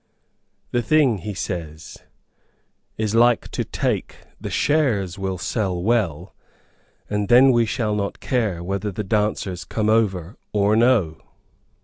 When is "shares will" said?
4.49-5.37